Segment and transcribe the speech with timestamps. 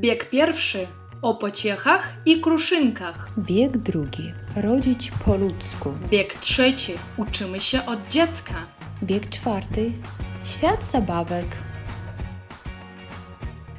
[0.00, 0.86] Bieg pierwszy
[1.22, 3.28] o pociechach i kruszynkach.
[3.38, 5.92] Bieg drugi rodzić po ludzku.
[6.10, 8.54] Bieg trzeci uczymy się od dziecka.
[9.02, 9.92] Bieg czwarty
[10.44, 11.46] świat zabawek.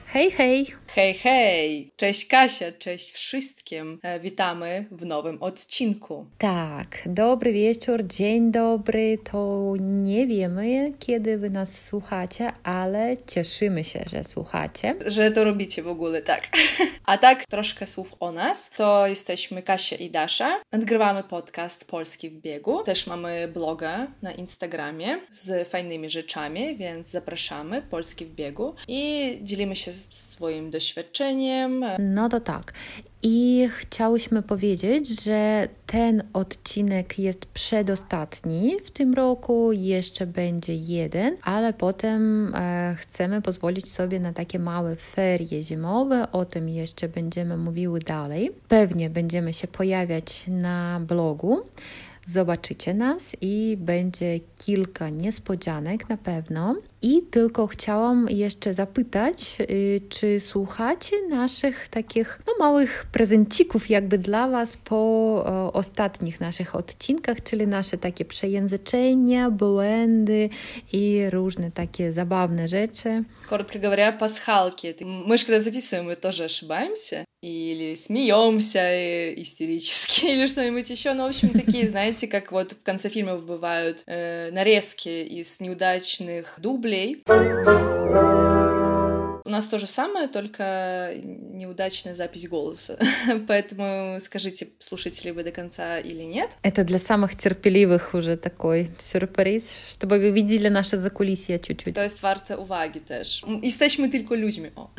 [0.05, 0.80] Hej, hej!
[0.95, 1.91] Hej, hej!
[1.95, 3.99] Cześć Kasia, cześć wszystkim.
[4.03, 6.25] E, witamy w nowym odcinku.
[6.37, 9.17] Tak, dobry wieczór, dzień dobry.
[9.31, 14.95] To nie wiemy, kiedy wy nas słuchacie, ale cieszymy się, że słuchacie.
[15.05, 16.49] Że to robicie w ogóle, tak.
[17.05, 18.69] A tak, troszkę słów o nas.
[18.69, 20.61] To jesteśmy Kasia i Dasza.
[20.71, 22.83] Nagrywamy podcast Polski w biegu.
[22.83, 29.75] Też mamy bloga na Instagramie z fajnymi rzeczami, więc zapraszamy Polski w biegu i dzielimy
[29.75, 31.85] się swoim doświadczeniem doświadczeniem.
[31.99, 32.73] No to tak.
[33.23, 41.73] I chciałyśmy powiedzieć, że ten odcinek jest przedostatni w tym roku, jeszcze będzie jeden, ale
[41.73, 46.31] potem e, chcemy pozwolić sobie na takie małe ferie zimowe.
[46.31, 48.51] O tym jeszcze będziemy mówiły dalej.
[48.67, 51.61] Pewnie będziemy się pojawiać na blogu
[52.25, 56.75] zobaczycie nas i będzie kilka niespodzianek na pewno.
[57.02, 64.48] I tylko chciałam jeszcze zapytać, y, czy słuchacie naszych takich no, małych prezencików jakby dla
[64.48, 70.50] Was po o, ostatnich naszych odcinkach, czyli nasze takie przejęzyczenia, błędy
[70.92, 73.24] i różne takie забавные rzeczy.
[73.48, 74.96] Коротко говоря, пасхалки.
[75.00, 77.24] Мы же когда записываем, мы тоже ошибаемся.
[77.41, 81.13] Или смеемся истерически, или что-нибудь еще.
[81.13, 86.55] Ну, в общем, такие, знаете, как вот в конце фильмов бывают э, нарезки из неудачных
[86.59, 87.23] дублей,
[89.51, 92.97] нас то же самое, только неудачная запись голоса.
[93.47, 96.57] Поэтому скажите, слушаете ли вы до конца или нет.
[96.63, 101.95] Это для самых терпеливых уже такой сюрприз, чтобы вы видели наше закулисье чуть-чуть.
[101.95, 103.41] To jest warte uwagi też.
[103.63, 104.69] Jesteśmy tylko ludźmi.
[104.75, 104.89] O.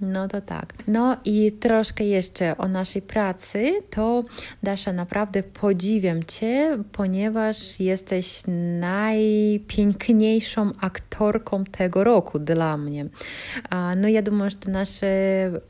[0.00, 0.74] No to tak.
[0.86, 3.82] No i troszkę jeszcze o naszej pracy.
[3.90, 4.24] To
[4.62, 8.42] Dasza, naprawdę podziwiam Cię, ponieważ jesteś
[8.80, 13.06] najpiękniejszą aktorką tego roku dla mnie.
[13.71, 15.61] Но я думаю, что наши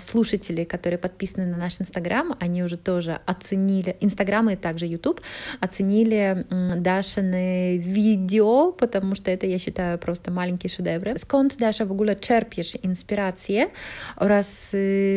[0.00, 5.20] слушатели, которые подписаны на наш Инстаграм, они уже тоже оценили, Инстаграм и также YouTube,
[5.60, 11.18] оценили Дашины видео, потому что это, я считаю, просто маленькие шедевры.
[11.18, 13.70] Skąd, Dasza, w ogóle czerpiesz inspirację
[14.16, 14.72] oraz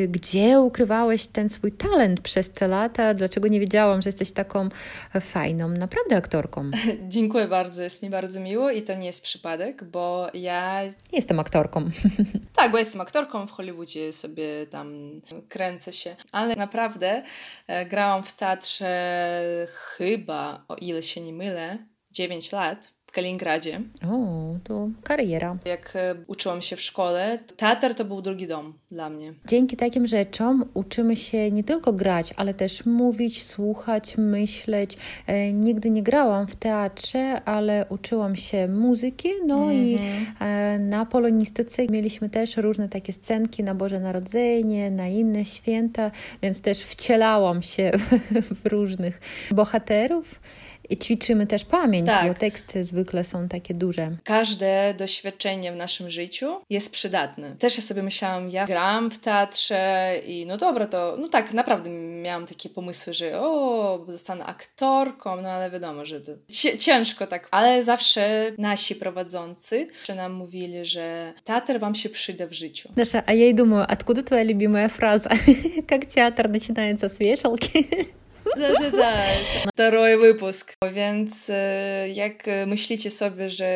[0.07, 3.13] gdzie ukrywałeś ten swój talent przez te lata?
[3.13, 4.69] Dlaczego nie wiedziałam, że jesteś taką
[5.21, 6.71] fajną, naprawdę aktorką?
[7.09, 10.81] Dziękuję bardzo, jest mi bardzo miło i to nie jest przypadek, bo ja...
[11.11, 11.64] Jestem aktorką.
[11.66, 11.90] aktorką.
[12.56, 17.22] Tak, bo jestem aktorką w Hollywoodzie, sobie tam kręcę się, ale naprawdę
[17.66, 21.78] e, grałam w teatrze chyba, o ile się nie mylę,
[22.10, 22.95] 9 lat.
[23.16, 23.80] Kaliningradzie.
[24.10, 24.18] O,
[24.64, 25.56] to kariera.
[25.66, 29.34] Jak e, uczyłam się w szkole, teatr to był drugi dom dla mnie.
[29.48, 34.98] Dzięki takim rzeczom uczymy się nie tylko grać, ale też mówić, słuchać, myśleć.
[35.26, 39.74] E, nigdy nie grałam w teatrze, ale uczyłam się muzyki, no mm -hmm.
[39.74, 40.26] i mhm.
[40.40, 46.10] e, na polonistyce mieliśmy też różne takie scenki na Boże Narodzenie, na inne święta,
[46.42, 47.90] więc też wcielałam się
[48.62, 50.40] w różnych bohaterów.
[50.89, 52.27] I ćwiczymy też pamięć, tak.
[52.27, 54.17] bo teksty zwykle są takie duże.
[54.23, 57.55] Każde doświadczenie w naszym życiu jest przydatne.
[57.59, 61.89] Też ja sobie myślałam, ja gram w teatrze i no dobra, to no tak, naprawdę
[62.21, 66.31] miałam takie pomysły, że o, zostanę aktorką, no ale wiadomo, że to
[66.79, 67.47] ciężko tak.
[67.51, 72.89] Ale zawsze nasi prowadzący nam mówili, że teatr wam się przyda w życiu.
[72.95, 75.29] Даша, а я и думаю, откуда твоя любимая фраза?
[75.87, 77.87] Как театр начинается с вешалки?
[78.57, 79.13] Да-да-да.
[79.73, 80.73] Второй выпуск.
[80.93, 81.51] Więc
[82.13, 83.67] jak myślicie sobie, że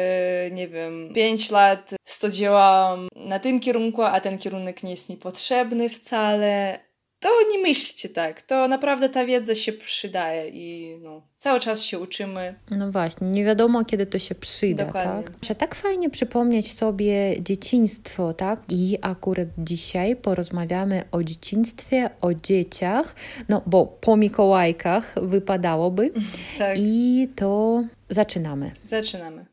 [0.52, 5.90] nie wiem, 5 lat studiowałam na tym kierunku, a ten kierunek nie jest mi potrzebny
[5.90, 6.80] wcale,
[7.21, 8.43] to nie myślcie tak.
[8.43, 12.55] To naprawdę ta wiedza się przydaje i no, cały czas się uczymy.
[12.71, 15.25] No właśnie, nie wiadomo kiedy to się przyda, Dokładnie.
[15.25, 15.33] tak?
[15.45, 18.61] Że tak fajnie przypomnieć sobie dzieciństwo, tak?
[18.69, 23.15] I akurat dzisiaj porozmawiamy o dzieciństwie, o dzieciach,
[23.49, 26.11] no bo po Mikołajkach wypadałoby.
[26.59, 26.77] tak.
[26.79, 28.73] I to zaczynamy.
[28.85, 29.47] Zaczynamy.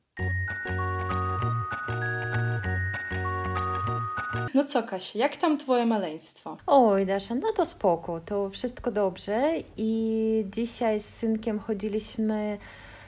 [4.54, 6.58] No co, Kasia, jak tam twoje maleństwo?
[6.68, 9.54] Oj, Dasza, no to spoko, to wszystko dobrze.
[9.78, 12.58] I dzisiaj z synkiem chodziliśmy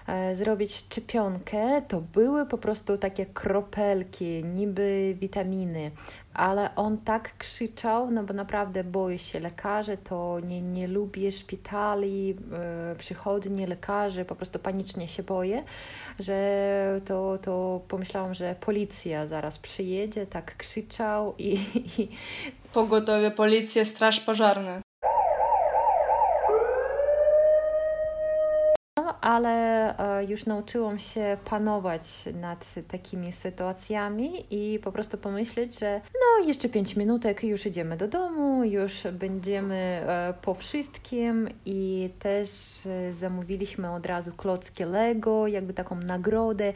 [0.08, 5.92] e, zrobić szczepionkę, to były po prostu takie kropelki, niby witaminy,
[6.40, 12.36] ale on tak krzyczał, no bo naprawdę boję się lekarzy, to nie, nie lubię szpitali,
[12.92, 15.64] e, przychodni, lekarzy, po prostu panicznie się boję,
[16.20, 21.60] że to, to pomyślałam, że policja zaraz przyjedzie, tak krzyczał i...
[21.98, 22.08] i...
[22.74, 24.82] Pogotowie, policja, straż pożarna.
[29.30, 36.46] Ale e, już nauczyłam się panować nad takimi sytuacjami i po prostu pomyśleć, że no
[36.46, 42.50] jeszcze pięć minutek już idziemy do domu, już będziemy e, po wszystkim i też
[42.86, 46.74] e, zamówiliśmy od razu klocki Lego, jakby taką nagrodę.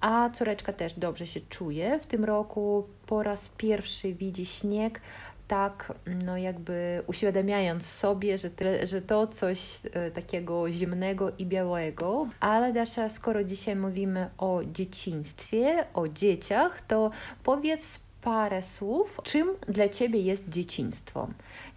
[0.00, 1.98] A córeczka też dobrze się czuje.
[1.98, 5.00] W tym roku po raz pierwszy widzi śnieg,
[5.49, 5.93] tak
[6.25, 9.59] no jakby uświadamiając sobie, że, te, że to coś
[9.93, 12.27] e, takiego zimnego i białego.
[12.39, 17.11] Ale Dasza, skoro dzisiaj mówimy o dzieciństwie, o dzieciach, to
[17.43, 21.27] powiedz parę słów, czym dla Ciebie jest dzieciństwo?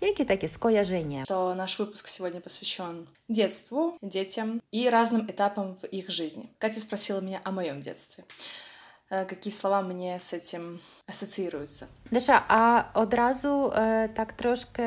[0.01, 1.25] Jakie takie skojarzenia?
[1.27, 6.49] To наш выпуск сегодня посвящен детству, детям и разным этапам в их жизни.
[6.59, 8.25] Катя спросила меня о моем детстве.
[9.13, 11.89] какие слова мне с этим асоціюються.
[12.11, 14.83] Даша, а одразу е, так трошки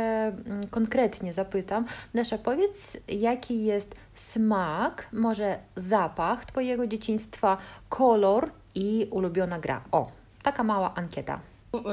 [0.72, 1.86] конкретnie zapytam.
[2.14, 7.58] Dasza, powiedz, jaki jest smak, może zapach Twojego dzieciństwa,
[7.90, 9.84] kolor i ulubiona gra.
[9.92, 10.12] O,
[10.44, 11.40] taka mała ankieta.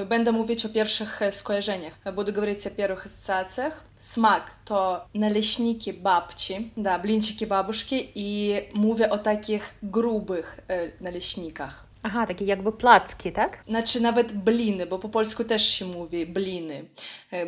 [0.09, 1.99] Będę mówić o pierwszych skojarzeniach.
[2.15, 3.85] Буду говорить о первых ассоциациях.
[3.97, 10.61] Смак to naleśniki babci, da, blinciki babuszki i mówię o takich grubych
[11.01, 11.85] naleśnikach.
[12.03, 13.59] Aha, takie jakby placki, tak?
[13.69, 16.85] Znaczy nawet bliny, bo po polsku też się mówi bliny,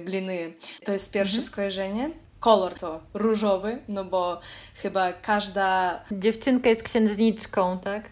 [0.05, 0.53] bliny.
[0.85, 1.53] To jest pierwsze mhm.
[1.53, 2.11] skojarzenie.
[2.41, 4.41] Kolor to różowy, no bo
[4.75, 6.01] chyba każda...
[6.13, 8.09] Dziewczynka jest księżniczką, tak?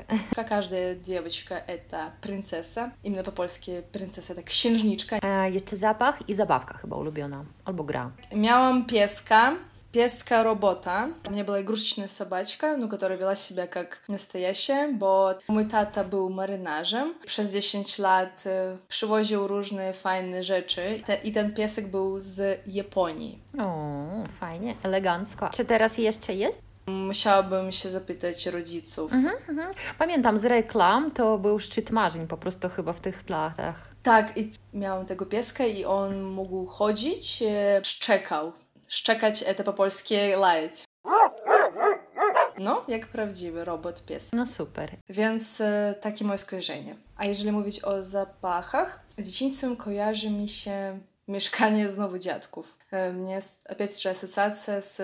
[0.49, 2.91] Każda dziewczynka to princesa.
[3.05, 5.19] Именно по-польски princesa, tak księżniczka.
[5.23, 8.11] A jeszcze zapach i zabawka chyba ulubiona, albo gra.
[8.33, 9.57] Miałam pieska,
[9.93, 11.11] Песская работа.
[11.27, 16.31] У меня была игрушечная собачка, ну, которая вела себя как настоящая, bo mój tata był
[16.31, 17.15] marynarzem.
[17.27, 18.45] Przez 10 lat
[18.89, 23.39] przywoził różne fajne rzeczy Te, i ten piesek był z Japonii.
[23.59, 24.07] O,
[24.41, 25.51] fajnie, elegancko.
[25.51, 26.61] Czy teraz jeszcze jest?
[26.87, 29.13] Musiałabym się zapytać rodziców.
[29.13, 29.75] Mhm, mhm.
[29.99, 33.89] Pamiętam z reklam, to był szczyt marzeń po prostu chyba w tych latach.
[34.03, 37.43] Tak, i miałam tego pieska i on mógł chodzić,
[37.83, 38.53] szczekał
[38.93, 40.85] szczekać to po polskie lajeć.
[42.59, 44.33] No, jak prawdziwy robot pies.
[44.33, 44.97] No super.
[45.09, 46.97] Więc e, takie moje skojarzenie.
[47.17, 50.99] A jeżeli mówić o zapachach, z dzieciństwem kojarzy mi się
[51.29, 52.79] mieszkanie znowu dziadków.
[52.91, 55.01] E, mnie jest опять же асоциация z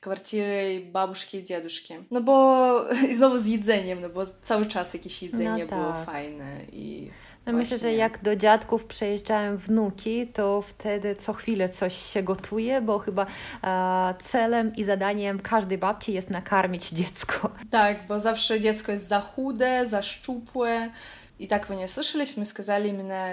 [0.00, 1.94] kwartiry babuszki i dziaduszki.
[2.10, 2.66] No bo
[3.08, 5.78] i znowu z jedzeniem, no bo cały czas jakieś jedzenie no tak.
[5.78, 7.10] było fajne i
[7.46, 12.80] no myślę, że jak do dziadków przejeżdżają wnuki, to wtedy co chwilę coś się gotuje,
[12.80, 13.26] bo chyba
[13.64, 17.50] e, celem i zadaniem każdej babci jest nakarmić dziecko.
[17.70, 20.90] Tak, bo zawsze dziecko jest za chude, za szczupłe.
[21.38, 23.26] I tak wy nie słyszeliśmy, сказали именно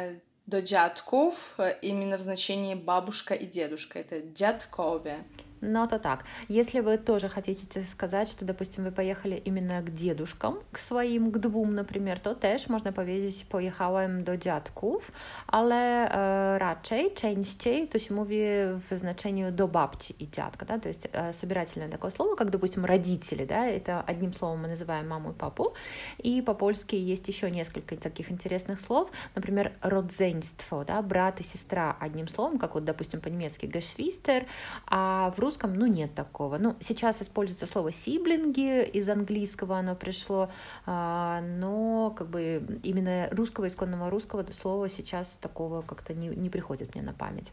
[0.48, 4.00] do dziadków, именно w znaczeniu babuszka i dzieduszka.
[4.04, 5.16] To dziadkowie.
[5.65, 6.25] Но то так.
[6.49, 11.39] Если вы тоже хотите сказать, что, допустим, вы поехали именно к дедушкам, к своим, к
[11.39, 15.13] двум, например, to też można powiedzieć pojechałem do dziadków,
[15.47, 18.41] ale e, raczej, częściej to się mówi
[18.91, 22.85] w znaczeniu do babci и dziadka, да, то есть э, собирательное такое слово, как, допустим,
[22.85, 25.75] родители, да, это одним словом мы называем маму и папу,
[26.19, 32.27] и по-польски есть еще несколько таких интересных слов, например, родзенство, да, брат и сестра одним
[32.27, 34.47] словом, как вот, допустим, по-немецки geschwister,
[34.87, 36.59] а в русском русском, ну, нет такого.
[36.59, 40.49] Ну, сейчас используется слово сиблинги, из английского оно пришло,
[40.87, 46.95] а, но как бы именно русского, исконного русского слова сейчас такого как-то не, не приходит
[46.95, 47.53] мне на память.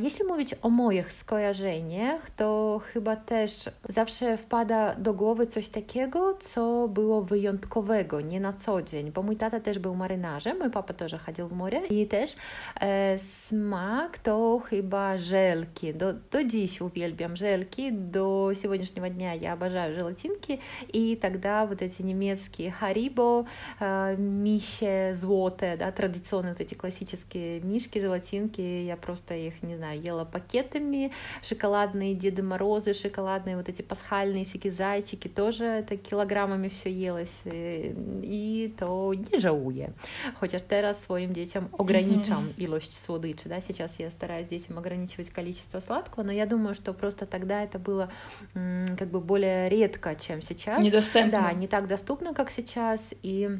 [0.00, 6.88] Jeśli mówić o moich skojarzeniach, to chyba też zawsze wpada do głowy coś takiego, co
[6.88, 11.14] było wyjątkowego, nie na co dzień, bo mój tata też był marynarzem, mój papa też
[11.14, 12.34] chodził w morze i też
[12.80, 15.94] e, smak to chyba żelki.
[15.94, 20.60] Do, do dziś uwielbiam żelki, do сегодняшнего дня я обожаю желатинки,
[20.92, 23.46] и тогда вот эти немецкие Haribo,
[23.80, 30.00] э, мище злотые, да, традиционные вот эти классические мишки, желатинки, я просто их не знаю,
[30.00, 36.90] ела пакетами, шоколадные Деды Морозы, шоколадные вот эти пасхальные всякие зайчики, тоже это килограммами все
[36.90, 39.92] елось, и то не żałuję.
[40.34, 46.24] Chociaż teraz swoim dzieciom ograniczam ilość słodyczy, да, сейчас я стараюсь детям ограничивать количество сладкого,
[46.24, 48.10] но я думаю, что просто тогда это было
[48.54, 50.82] как бы более редко, чем сейчас.
[50.82, 51.30] Недоступно.
[51.30, 53.58] Да, не так доступно, как сейчас, и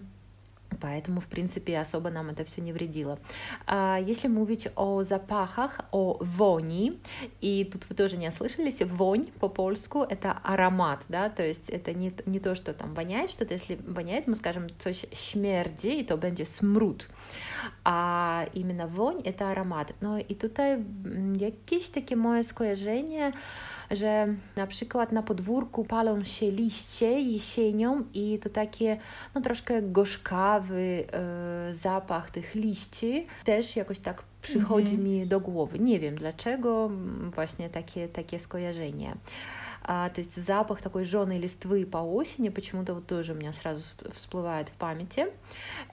[0.80, 3.18] Поэтому, в принципе, особо нам это все не вредило.
[3.66, 6.92] А если mówić о запахах, о вони,
[7.40, 12.12] и тут вы тоже не ослышались, вонь по-польску— это аромат, да, то есть это не,
[12.26, 17.08] не то, что там воняет что-то, если воняет, мы скажем coś śmierdzi, to będzie smród,
[17.84, 19.94] а именно вонь— это аромат.
[20.00, 20.84] No i tutaj
[21.40, 23.32] jakieś takie moje skojarzenie,
[23.90, 24.26] że
[24.56, 28.96] na przykład na podwórku palą się liście jesienią i to takie
[29.34, 35.04] no troszkę gorzkawy e, zapach tych liści też jakoś tak przychodzi -hmm.
[35.04, 35.78] mi do głowy.
[35.78, 36.90] Nie wiem dlaczego,
[37.34, 39.14] właśnie takie, takie skojarzenie
[39.87, 43.81] А, то есть запах такой жженой листвы по осени почему-то вот тоже у меня сразу
[44.13, 45.27] всплывает в памяти.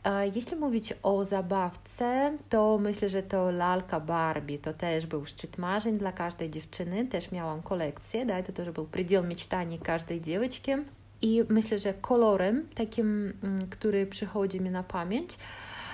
[0.04, 5.58] А, если mówić o zabawce, to myślę, że to lalka Barbie to też był szczyt
[5.58, 10.84] marzeń dla każdej dziewczyny, też miałam kolekcję, да, это тоже был предел мечтаний каждой девочки.
[11.22, 13.32] I myślę, że kolorem takim,
[13.70, 15.38] który przychodzi mi na pamięć,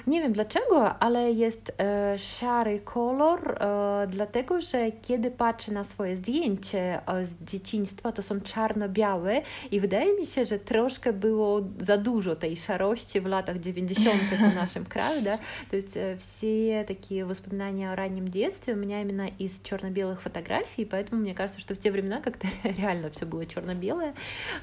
[0.07, 6.15] nie wiem dlaczego, ale jest e, szary kolor, e, dlatego że kiedy patrzę na swoje
[6.15, 9.41] zdjęcie e, z dzieciństwa, to są czarno-białe
[9.71, 14.15] i wydaje mi się, że troszkę było za dużo tej szarości w latach 90.
[14.51, 15.37] w naszym kraju, да?
[15.69, 21.21] То есть все такие воспоминания о раннем детстве у меня именно из черно-белых фотографий, поэтому
[21.21, 24.13] мне кажется, что в те времена как-то реально все было черно-белое,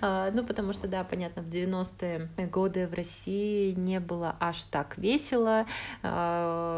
[0.00, 5.27] ну потому что, да, понятно, в 90-е годы в России не было аж так весело,
[5.28, 5.64] wesela.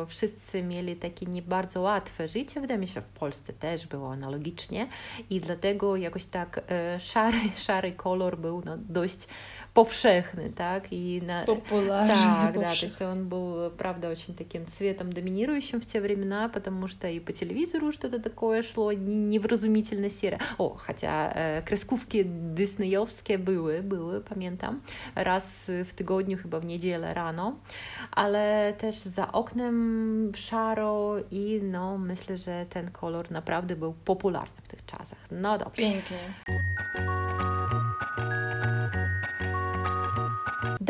[0.06, 2.60] Wszyscy mieli takie nie bardzo łatwe życie.
[2.60, 4.88] Wydaje mi się, że w Polsce też było analogicznie
[5.30, 6.60] i dlatego jakoś tak
[6.98, 9.28] szary, szary kolor był no, dość
[9.75, 11.43] powszechny, так, и на...
[11.45, 16.49] Популярный, Так, да, то есть он был, правда, очень таким цветом доминирующим в те времена,
[16.49, 20.39] потому что и по телевизору что-то такое шло невразумительно серое.
[20.57, 24.81] О, хотя e, kreskówki disneyowskie były, były, pamiętam,
[25.15, 27.55] raz w tygodniu, chyba w niedzielę rano,
[28.11, 34.67] ale też za oknem szaro i no, myślę, że ten kolor naprawdę był popularny w
[34.67, 35.19] tych czasach.
[35.31, 35.81] No dobrze.
[35.81, 36.17] Pięknie.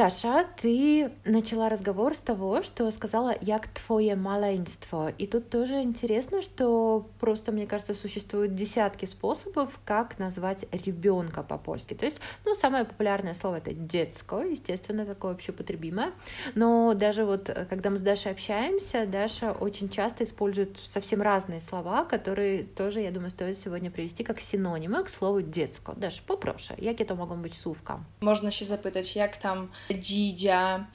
[0.00, 5.12] Даша, ты начала разговор с того, что сказала «як твое маленство».
[5.18, 11.92] И тут тоже интересно, что просто, мне кажется, существуют десятки способов, как назвать ребенка по-польски.
[11.92, 16.12] То есть, ну, самое популярное слово— это «детско», естественно, такое общепотребимое.
[16.54, 22.06] Но даже вот, когда мы с Дашей общаемся, Даша очень часто использует совсем разные слова,
[22.06, 25.92] которые тоже, я думаю, стоит сегодня привести как синонимы к слову «детско».
[25.92, 28.00] Даша, попрошу, як это могą быть słówka?
[28.22, 30.86] Можно się zapytać, jak tam dzidzia,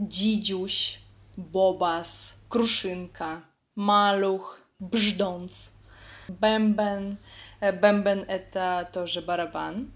[0.00, 0.98] dzidziuś,
[1.36, 3.42] bobas, kruszynka,
[3.76, 5.70] maluch, brzdąc,
[6.28, 7.16] bęben.
[7.60, 9.90] Bęben— это тоже барабан.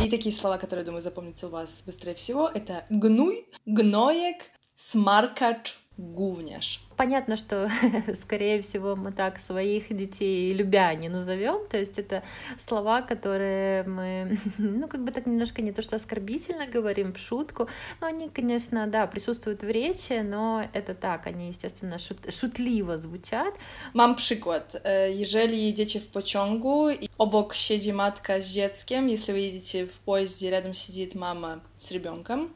[0.00, 6.80] И такие слова, которые, думаю, запомнятся у вас быстрее всего, это гнуй, гноек, смаркач, гувняш.
[6.96, 7.70] Понятно, что,
[8.14, 12.22] скорее всего, мы так своих детей любя не назовем, то есть это
[12.58, 17.68] слова, которые мы, ну, как бы так немножко не то, что оскорбительно говорим в шутку,
[18.00, 23.54] но они, конечно, да, присутствуют в речи, но это так, они, естественно, шут, szutliwo звучат.
[23.94, 24.82] Mam przykład.
[25.14, 30.50] Jeżeli jedziecie w pociągu i obok siedzi matka z dzieckiem, если вы едете в поезде,
[30.50, 32.50] рядом сидит мама с ребенком,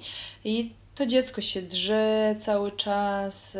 [0.44, 3.57] и то dziecko się drze cały czas,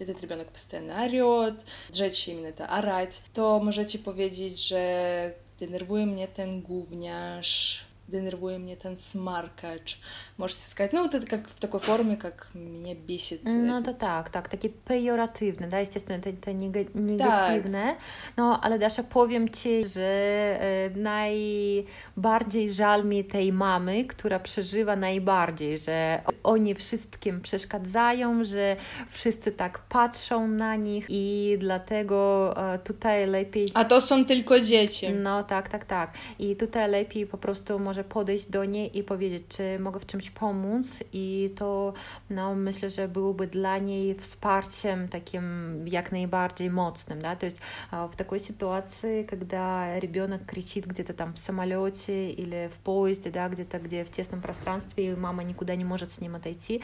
[0.00, 6.62] этот ребенок постоянно орет, дrzeć именно это орать, то можете powiedzieć, że denerwuje mnie ten
[6.62, 9.98] gówniarz, denerwuje mnie ten smarkacz.
[10.38, 13.40] Можете сказать, ну, вот это как в такой форме, как меня бесит.
[13.44, 17.96] Ну, это tak, tak, takie pejoratywne, да, естественно, это, это negatywne.
[17.96, 17.96] Tak.
[18.36, 25.78] No, ale Dasza, powiem Ci, że e, najbardziej żal mi tej mamy, która przeżywa najbardziej,
[25.78, 28.76] że oni wszystkim przeszkadzają, że
[29.10, 33.66] wszyscy tak patrzą na nich i dlatego e, tutaj lepiej...
[33.74, 35.10] A to są tylko dzieci.
[35.10, 36.12] No, tak, tak, tak.
[36.38, 40.29] I tutaj lepiej po prostu może podejść do niej i powiedzieć, czy mogę w czymś
[40.31, 41.03] pomóc.
[41.13, 41.93] I to
[42.29, 47.57] no, myślę, że byłoby dla niej wsparciem takim jak najbardziej mocным, да, то есть
[47.91, 53.79] в такой ситуации, когда ребенок кричит где-то там в самолете или в поезде, да, где-то
[53.79, 56.81] где в тесном пространстве, и мама никуда не может с ним отойти,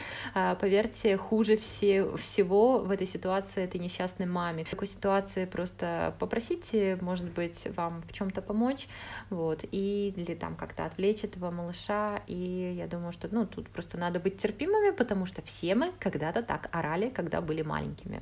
[0.60, 4.64] поверьте, хуже все, всего в этой ситуации этой несчастной маме.
[4.64, 8.88] В такой ситуации просто попросите, может быть, вам в чем-то помочь,
[9.30, 13.98] вот, и, или там как-то отвлечь этого малыша, и я думаю, что, ну, тут просто
[13.98, 18.20] надо быть терпимыми, потому что все мы когда-то так орали, когда были маленькими.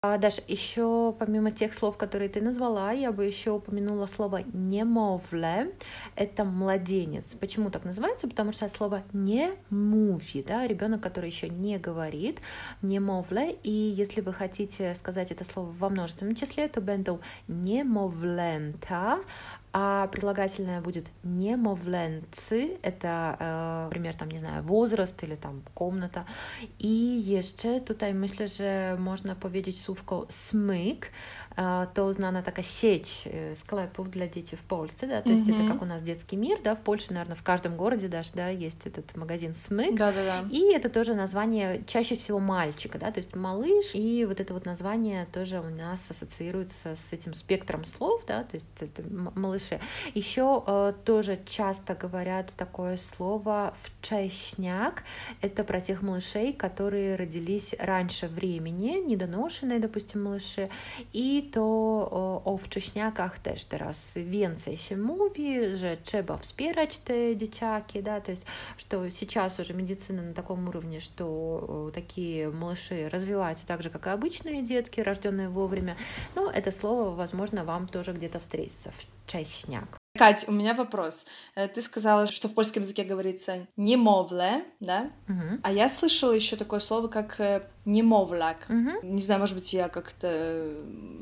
[0.00, 5.74] А, Даша, еще помимо тех слов, которые ты назвала, я бы еще упомянула слово немовле.
[6.14, 7.34] Это младенец.
[7.40, 8.28] Почему так называется?
[8.28, 12.38] Потому что от слова не муви, да, ребенок, который еще не говорит,
[12.80, 13.58] немовле.
[13.64, 17.18] И если вы хотите сказать это слово во множественном числе, то będą
[17.48, 19.18] немовлента,
[19.72, 26.24] а прилагательное будет немовленцы, это, э, например, там, не знаю, возраст или там комната.
[26.78, 31.10] I jeszcze tutaj myślę, że można powiedzieć słówko smyk,
[31.58, 35.64] to знана такая сеть скlepów для детей в Польше, да, то есть mm-hmm.
[35.64, 38.48] это как у нас детский мир, да, в Польше, наверное, в каждом городе даже, да,
[38.48, 40.48] есть этот магазин Смык, да, да, да.
[40.50, 44.66] и это тоже название чаще всего мальчика, да, то есть малыш, и вот это вот
[44.66, 49.80] название тоже у нас ассоциируется с этим спектром слов, да, то есть это малыши.
[50.14, 55.02] Еще э, тоже часто говорят такое слово вчешняк,
[55.40, 60.70] это про тех малышей, которые родились раньше времени, недоношенные, допустим, малыши,
[61.12, 68.20] и to o wcześniakach też teraz więcej się mówi, że trzeba wspierać te dzieciaki, да,
[68.20, 68.44] то есть
[68.76, 74.10] что сейчас уже медицина на таком уровне, что такие малыши развиваются так же, как и
[74.10, 75.96] обычные детки, рожденные вовремя.
[76.34, 78.92] Но это слово, возможно, вам тоже где-то встретится.
[79.26, 79.98] Вчешняк.
[80.18, 81.26] Кать, у меня вопрос.
[81.54, 85.10] Ты сказала, что в польском языке говорится немовле, да?
[85.28, 85.60] Угу.
[85.62, 87.40] А я слышала еще такое слово, как
[87.88, 88.66] немовляк.
[88.68, 89.06] Угу.
[89.14, 90.76] Не знаю, может быть, я как-то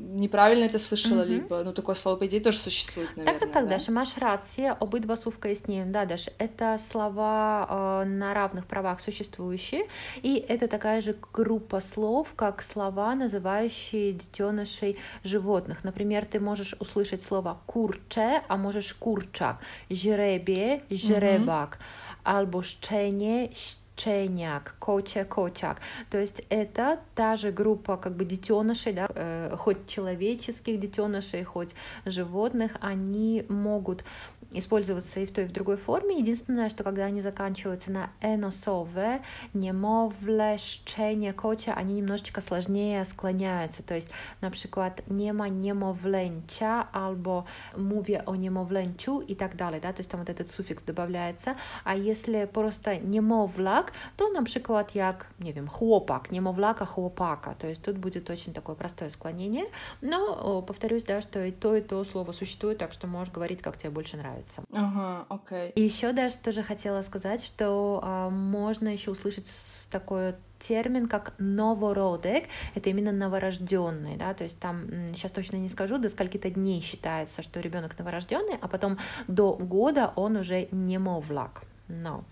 [0.09, 1.31] неправильно это слышала, угу.
[1.31, 3.39] либо, ну, такое слово, по идее, тоже существует, наверное.
[3.39, 3.77] Так, так, да?
[3.77, 9.87] Даша, маешь рация, обидва сувка istnieją, да, Даша, это слова э, на равных правах существующие,
[10.21, 15.83] и это такая же группа слов, как слова, называющие детенышей животных.
[15.83, 21.83] Например, ты можешь услышать слово курче, а можешь курчак, жеребie, жеребак, угу.
[22.27, 23.49] albo szczenie,
[23.97, 25.81] Ченяк, Коча, Кочак.
[26.09, 31.75] То есть это та же группа как бы детенышей, да, э, хоть человеческих детенышей, хоть
[32.05, 34.03] животных, они могут
[34.51, 36.19] использоваться и в той, и в другой форме.
[36.19, 39.21] Единственное, что когда они заканчиваются на эносове,
[39.53, 43.83] немовле, szczenie, kocia, они немножечко сложнее склоняются.
[43.83, 44.09] То есть,
[44.41, 47.43] например, нема немовленча, albo
[47.77, 51.55] mówię o niemowlęciu и так далее, да, то есть там вот этот суффикс добавляется.
[51.83, 57.97] А если просто немовлак, то, например, як, не wiem, chłopak, немовлака, chłopaka, то есть тут
[57.97, 59.65] будет очень такое простое склонение,
[60.01, 63.77] но повторюсь, да, что и то, и то слово существует, так что можешь говорить, как
[63.77, 64.63] тебе больше нравится.
[64.71, 65.71] Ага, окей.
[65.75, 69.51] И еще даже тоже хотела сказать, что а, можно еще услышать
[69.91, 75.97] такой термин как новородек, это именно новорожденный, да, то есть там сейчас точно не скажу,
[75.97, 81.63] до скольки-то дней считается, что ребенок новорожденный, а потом до года он уже немовлак.
[81.89, 82.23] No,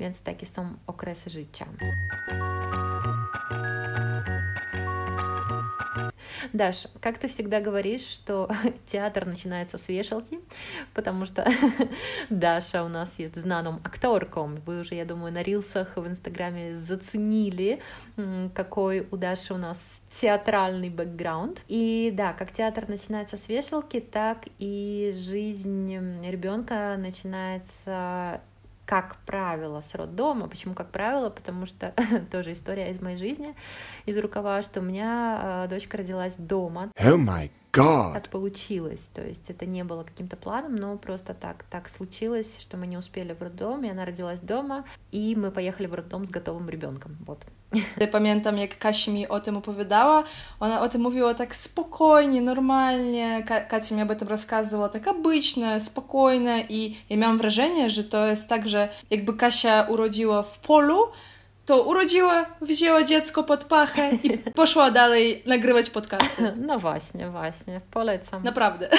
[0.00, 1.66] więc takie są okresy życia.
[6.52, 8.48] Даш, как ты всегда говоришь, что
[8.86, 10.40] театр начинается с вешалки,
[10.92, 11.46] потому что
[12.30, 14.56] Даша у нас есть знаным акторком.
[14.66, 17.80] Вы уже, я думаю, на рилсах в Инстаграме заценили,
[18.54, 19.84] какой у Даши у нас
[20.20, 21.60] театральный бэкграунд.
[21.68, 25.92] И да, как театр начинается с вешалки, так и жизнь
[26.24, 28.40] ребенка начинается
[28.86, 30.48] как правило, с роддома.
[30.48, 31.30] Почему как правило?
[31.30, 31.94] Потому что
[32.30, 33.54] тоже история из моей жизни,
[34.06, 36.90] из рукава, что у меня э, дочка родилась дома.
[36.98, 38.12] Oh my God.
[38.14, 39.08] Так получилось.
[39.14, 42.96] То есть это не было каким-то планом, но просто так, так случилось, что мы не
[42.96, 47.16] успели в роддом, и она родилась дома, и мы поехали в роддом с готовым ребенком.
[47.26, 47.38] Вот.
[48.12, 50.24] Pamiętam, jak Kasia mi o tym opowiadała.
[50.60, 53.42] Ona o tym mówiła tak spokojnie, normalnie.
[53.42, 58.26] Ka Kasia mi об этом рассказывала tak обычно, spokojnie i ja miałam wrażenie, że to
[58.26, 60.98] jest tak, że jakby Kasia urodziła w polu,
[61.65, 66.53] to urodziła, wzięła dziecko pod pachę i poszła dalej nagrywać podcasty.
[66.67, 68.43] No właśnie, właśnie, polecam.
[68.43, 68.89] Naprawdę.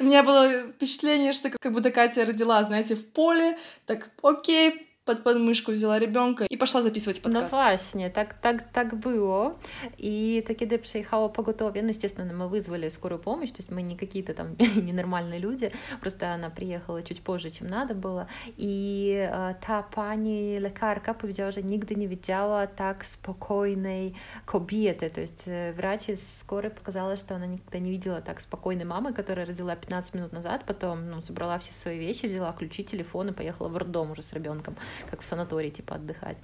[0.00, 5.23] У меня было впечатление, что как будто Катя родила, знаете, в поле, так, окей, под
[5.23, 7.51] подмышку взяла ребенка i poszła записывать подкаст.
[7.51, 9.59] No właśnie, tak, tak, tak było.
[9.97, 13.97] И то, когда приехало поготове, ну, естественно, мы вызвали скорую помощь, то есть мы не
[13.97, 18.27] какие-то там ненормальные люди, просто она приехала чуть позже, чем надо было.
[18.57, 24.13] И э, та pani lekarka powiedziała, że nigdy nie widziała tak spokojnej
[24.45, 25.09] kobiety.
[25.09, 29.13] То есть э, врач из скорой показала, что она никогда не видела так спокойной мамы,
[29.13, 33.31] которая родила 15 минут назад, потом ну, собрала все свои вещи, взяла ключи, телефон и
[33.31, 34.75] поехала в роддом уже с ребенком.
[35.09, 36.37] Как в санатории, типа, отдыхать.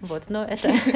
[0.00, 0.68] Вот, но это,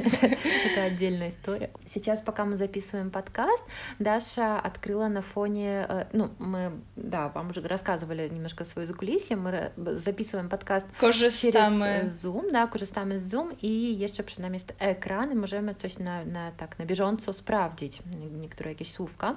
[0.72, 1.70] это отдельная история.
[1.86, 3.64] Сейчас, пока мы записываем подкаст,
[3.98, 9.72] Даша открыла на фоне, э, ну, мы, да, вам уже рассказывали немножко свое закулисье, мы
[9.76, 11.98] записываем подкаст Korzystamy.
[11.98, 16.52] через Zoom, да, korzystamy z Zoom i jeszcze przynajmniej ekran i możemy coś na, na,
[16.52, 18.02] tak, na bieżąco sprawdzić,
[18.40, 19.36] niektóre jakieś słówka.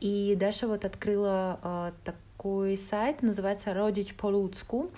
[0.00, 4.90] I Dasza вот открыла э, так такой сайт, называется «Родич по-людску»,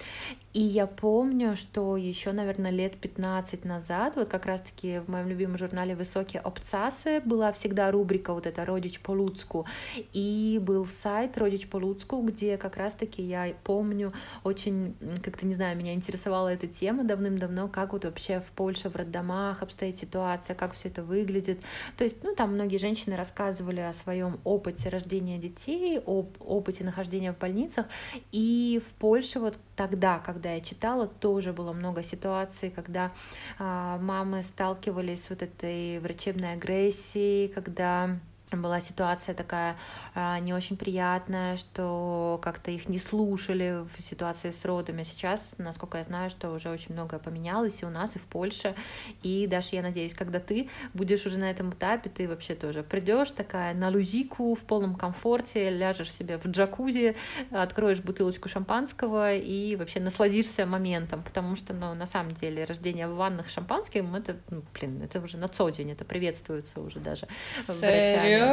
[0.55, 5.59] и я помню, что еще, наверное, лет 15 назад, вот как раз-таки в моем любимом
[5.59, 9.67] журнале «Высокие обцасы» была всегда рубрика вот эта «Родич по-людску»,
[10.13, 14.13] и был сайт «Родич по-людску», где как раз-таки я помню
[14.45, 18.97] очень, как-то, не знаю, меня интересовала эта тема давным-давно, как вот вообще в Польше, в
[18.97, 21.59] роддомах обстоит ситуация, как все это выглядит.
[21.99, 27.34] То есть, ну, там многие женщины рассказывали о своем опыте рождения детей, об опыте нахождения
[27.35, 27.87] в больницах,
[28.33, 33.13] и в Польше вот тогда, когда я читала, тоже было много ситуаций, когда
[33.59, 38.19] а, мамы сталкивались с вот этой врачебной агрессией, когда
[38.63, 39.77] была ситуация такая
[40.15, 45.03] а, не очень приятная, что как-то их не слушали в ситуации с родами.
[45.03, 48.75] Сейчас, насколько я знаю, что уже очень многое поменялось и у нас, и в Польше.
[49.23, 53.31] И даже я надеюсь, когда ты будешь уже на этом этапе, ты вообще тоже придешь
[53.31, 57.17] такая на лузику в полном комфорте, ляжешь себе в джакузи,
[57.51, 63.17] откроешь бутылочку шампанского и вообще насладишься моментом, потому что, ну, на самом деле, рождение в
[63.17, 67.27] ваннах шампанским, это, ну, блин, это уже на co день, это приветствуется уже даже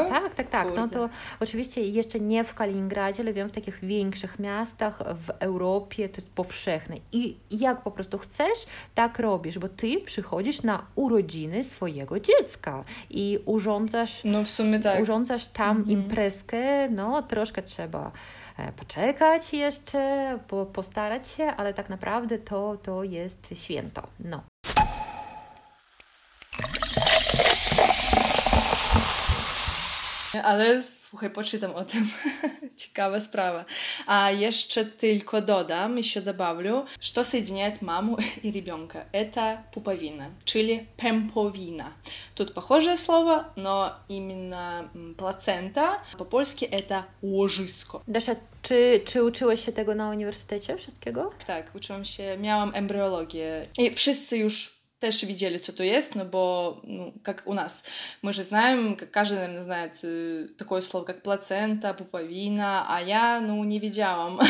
[0.10, 0.67] Tak, tak, tak.
[0.75, 6.10] No to oczywiście jeszcze nie w Kaliningradzie, ale wiem, w takich większych miastach w Europie
[6.10, 6.95] to jest powszechne.
[7.12, 13.39] I jak po prostu chcesz, tak robisz, bo ty przychodzisz na urodziny swojego dziecka i
[13.45, 15.01] urządzasz, no w sumie tak.
[15.01, 15.99] urządzasz tam mhm.
[15.99, 18.12] imprezkę, no troszkę trzeba
[18.58, 20.39] e, poczekać jeszcze,
[20.73, 24.08] postarać się, ale tak naprawdę to, to jest święto.
[24.19, 24.51] No.
[30.42, 32.11] Ale słuchaj, poczytam o tym.
[32.77, 33.64] Ciekawa sprawa.
[34.07, 39.07] А еще только додам, еще добавлю, что соединяет маму и ребенка.
[39.12, 41.92] Это пуповина, чили пемповина.
[42.35, 48.03] Тут похожее слово, но именно плацента по-польски это łożysko.
[48.07, 51.33] Даша, czy, czy uczyłeś się tego na uniwersytecie wszystkiego?
[51.46, 56.78] Tak, uczyłam się, miałam embryologię i wszyscy już też widzieli, co to jest, no bo,
[56.84, 57.84] ну, как у нас,
[58.22, 63.42] мы же знаем, как каждый, наверное, знает э, такое слово, как плацента, пуповина, а я,
[63.42, 64.40] ну, не widziałam.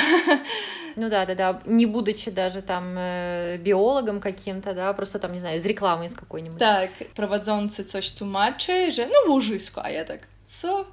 [0.98, 5.40] Ну да, да, да, не будучи даже там э, биологом каким-то, да, просто там, не
[5.40, 6.60] знаю, из рекламы из какой-нибудь.
[6.60, 10.86] Так, prowadzący coś tłumaczy, że no łożysko, a ja tak, co?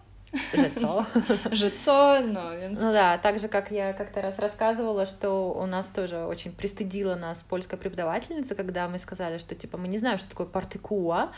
[0.52, 1.06] Жицо.
[1.50, 2.52] Жицо, но...
[2.70, 7.14] Ну да, так же, как я как-то раз рассказывала, что у нас тоже очень пристыдила
[7.14, 11.32] нас польская преподавательница, когда мы сказали, что, типа, мы не знаем, что такое партикула,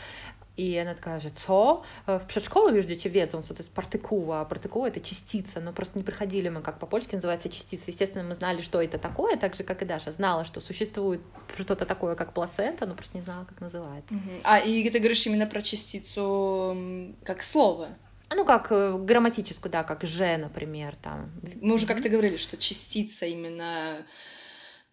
[0.57, 1.81] и она такая же, co?
[2.07, 4.45] В przedszkolu już дети wiedzą, co to есть партикула.
[4.45, 7.85] Партикула— это частица, но просто не приходили мы, как по-польски называется частица.
[7.87, 11.21] Естественно, мы знали, что это такое, так же, как и Даша знала, что существует
[11.57, 14.13] что-то такое, как плацента, но просто не знала, как называется.
[14.43, 16.75] А, и ты говоришь именно про частицу
[17.23, 17.87] как слово?
[18.33, 21.31] Ну, как э, грамматическую, да, как «же», например, там.
[21.61, 24.05] Мы уже как-то говорили, что частица именно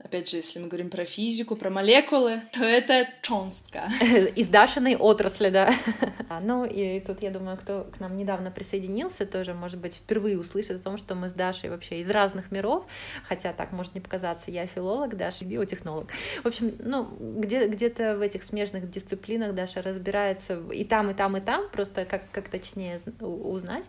[0.04, 3.88] Опять же, если мы говорим про физику, про молекулы, то это cząstka.
[4.37, 5.74] Из Дашиной отрасли, да.
[6.40, 10.76] ну и тут, я думаю, кто к нам недавно присоединился, тоже, может быть, впервые услышит
[10.76, 12.87] о том, что мы с Дашей вообще из разных миров,
[13.24, 16.06] хотя так может не показаться, я филолог, Даша биотехнолог.
[16.44, 21.37] В общем, ну, где, где-то в этих смежных дисциплинах Даша разбирается и там, и там,
[21.37, 23.84] и там, просто как, как точнее узнать.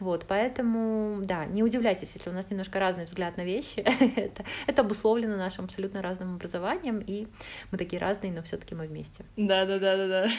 [0.00, 3.80] Вот, поэтому, да, не удивляйтесь, если у нас немножко разный взгляд на вещи,
[4.16, 7.27] это, это обусловлено нашим абсолютно разным образованием, и
[7.71, 9.25] мы такие разные, но все-таки мы вместе.
[9.37, 10.31] Да, да, да, да, да.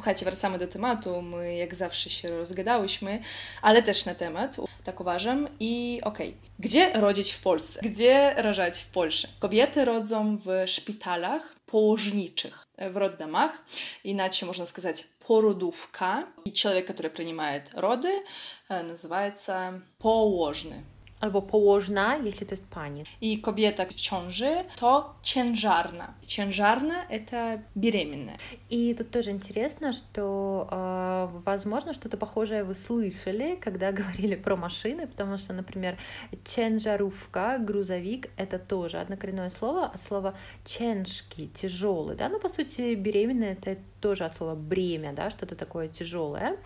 [0.00, 1.22] Słuchajcie, wracamy do tematu.
[1.22, 3.20] My, jak zawsze, się rozgadałyśmy,
[3.62, 5.48] ale też na temat, tak uważam.
[5.60, 6.40] I okej, okay.
[6.58, 7.80] gdzie rodzić w Polsce?
[7.82, 9.28] Gdzie rażać w Polsce?
[9.38, 13.64] Kobiety rodzą w szpitalach położniczych, w роддомах.
[14.04, 16.27] Иначе можно сказать породувка.
[16.43, 18.23] И человек, который принимает роды,
[18.69, 20.83] называется положный.
[21.25, 23.03] Albo położna, jeśli to jest pani.
[23.21, 26.13] I kobieta w ciąży to ciężarna.
[26.25, 28.37] Ciężарna это беременная.
[28.69, 35.07] И тут тоже интересно, что, э, возможно, что-то похожее вы слышали, когда говорили про машины,
[35.07, 35.97] потому что, например,
[36.43, 40.33] ченжарувка, грузовик, это тоже однокоренное слово от слова
[40.65, 45.87] ченшки, тяжелый, да, ну, по сути, беременная это тоже от слова бремя, да, что-то такое
[45.87, 46.57] тяжелое.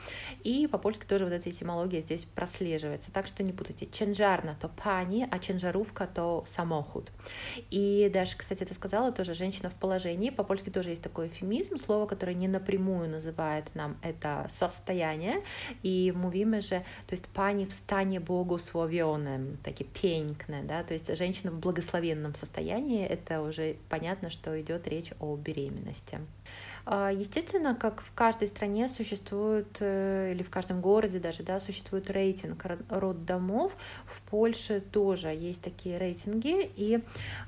[0.44, 3.12] И по-польски тоже вот эта этимология здесь прослеживается.
[3.14, 3.88] Так что не путайте.
[3.90, 7.12] Ченжарна то пани, а ченжарувка то самохуд.
[7.70, 10.30] И даже, кстати, ты сказала тоже женщина в положении.
[10.30, 15.44] По-польски тоже есть такой эфемизм, слово, которое не напрямую называет нам это состояние.
[15.84, 21.52] И mówimy, же, то есть пани в стане благословенным, таки пенькне, да, то есть женщина
[21.52, 26.20] в благословенном состоянии, это уже понятно, что идет речь о беременности.
[26.92, 32.10] А, естественно, как в каждой стране существует, э, или в каждом городе даже, да, существует
[32.10, 33.76] рейтинг роддомов.
[34.06, 37.02] В Польше тоже есть такие рейтинги, и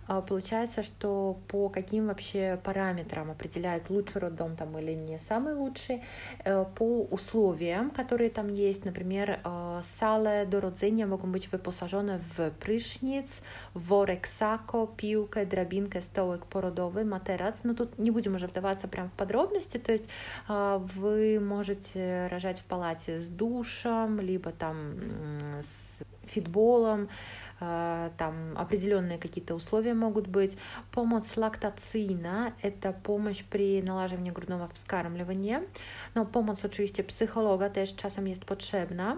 [0.07, 6.01] а, получается, что по каким вообще параметрам определяют лучший роддом там или не самый лучший,
[6.43, 12.51] э, по условиям, которые там есть, например, а, сало до rodzenia mogą być wyposażone w
[12.59, 13.41] prysznic,
[13.73, 17.63] worek sako, piłkę, drabinkę, stołek porodowy, materac.
[17.63, 20.09] No тут не будем уже вдаваться прям в подробности, то есть
[20.49, 24.99] а, вы можете рожать в палате с душем, либо там
[25.63, 27.09] с фитболом,
[27.59, 30.57] а, там определенные какие-то условия могут быть.
[30.91, 35.63] Помощь лактацина— это помощь при налаживании грудного вскармливания,
[36.15, 39.17] но помощь oczywiście psychologa też czasem jest potrzebna.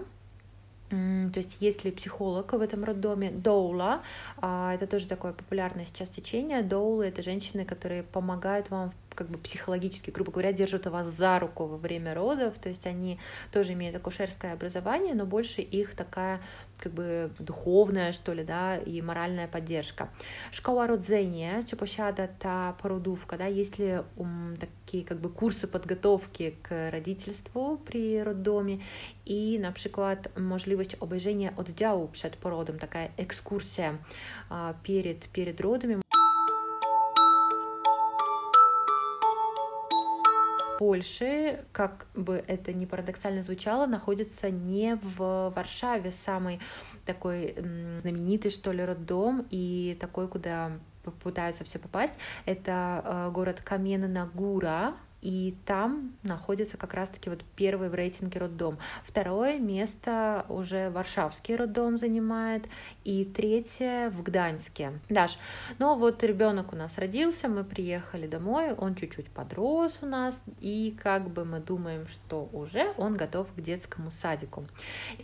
[0.90, 3.30] То есть есть ли психолог в этом роддоме?
[3.30, 4.02] Доула,
[4.36, 6.62] а, это тоже такое популярное сейчас течение.
[6.62, 11.66] Доулы— это женщины, которые помогают вам как бы психологически, грубо говоря, держат вас за руку
[11.66, 13.18] во время родов, то есть они
[13.52, 16.40] тоже имеют акушерское образование, но больше их такая
[16.78, 20.10] как бы духовная, что ли, да, и моральная поддержка.
[20.52, 26.56] Школа rodzenia, czy posiada ta porodówka, да, есть ли um, такие как бы курсы подготовки
[26.62, 28.80] к родительству при роддоме
[29.24, 33.98] и, на przykład, możliwość obejrzenia oddziału przed porodem, такая экскурсия
[34.50, 36.03] а, перед, перед родами.
[40.78, 46.60] Польши, как бы это ни парадоксально звучало, находится не в Варшаве, самый
[47.04, 47.54] такой
[48.00, 50.72] знаменитый, что ли, роддом, и такой, куда
[51.22, 52.14] пытаются все попасть.
[52.46, 58.78] Это э, город Камена-Нагура, и там находится как раз-таки вот первый в рейтинге роддом.
[59.04, 62.66] Второе место уже Варшавский роддом занимает,
[63.04, 64.92] и третье в Гданьске.
[65.08, 65.38] Даш,
[65.78, 70.94] ну вот ребенок у нас родился, мы приехали домой, он чуть-чуть подрос у нас, и
[71.02, 74.66] как бы мы думаем, что уже он готов к детскому садику.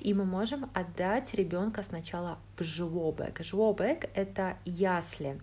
[0.00, 3.42] И мы можем отдать ребенка сначала в жлобек.
[3.42, 5.38] Жлобек— это ясли.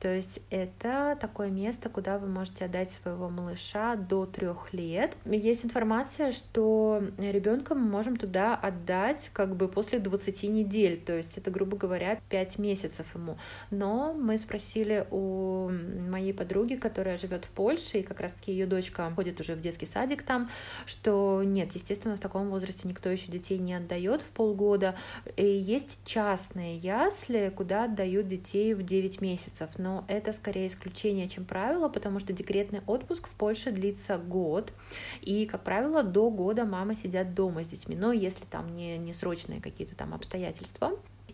[0.00, 5.14] То есть это такое место, куда вы можете отдать своего малыша до трех лет.
[5.26, 11.36] Есть информация, что ребенка мы можем туда отдать как бы после 20 недель, то есть
[11.36, 13.36] это, грубо говоря, 5 месяцев ему.
[13.70, 15.70] Но мы спросили у
[16.08, 19.86] моей подруги, которая живет в Польше, и как раз-таки ее дочка ходит уже в детский
[19.86, 20.48] садик там,
[20.86, 24.94] что нет, естественно, в таком возрасте никто еще детей не отдает в полгода.
[25.36, 31.28] И есть частные ясли, куда отдают детей в 9 месяцев, но но это скорее исключение,
[31.28, 34.72] чем правило, потому что декретный отпуск в Польше длится год,
[35.20, 39.12] и, как правило, до года мамы сидят дома с детьми, но если там не, не
[39.12, 40.92] срочные какие-то там обстоятельства.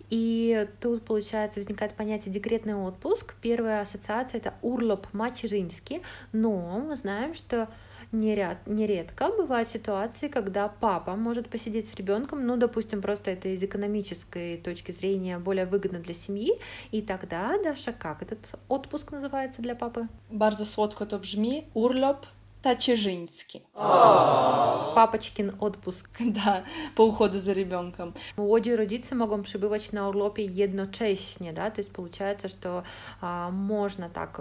[0.09, 3.35] И тут, получается, возникает понятие декретный отпуск.
[3.43, 7.69] Первая ассоциация— это урлоп мачеринский, но мы знаем, что
[8.13, 13.63] неряд, нередко бывают ситуации, когда папа может посидеть с ребенком, ну, допустим, просто это из
[13.63, 16.59] экономической точки зрения более выгодно для семьи,
[16.91, 20.09] и тогда, Даша, как этот отпуск называется для папы?
[20.31, 21.65] Bardzo słodko to brzmi.
[21.75, 22.27] Urlop
[22.67, 23.63] Tacierzyński.
[24.95, 26.09] Папочкин отпуск.
[26.37, 26.63] Да,
[26.95, 28.13] по уходу за ребенком.
[28.37, 32.83] Młodzi rodzice mogą przybywać na urlopie jednocześnie, да, то есть получается, что
[33.21, 34.41] а, можно так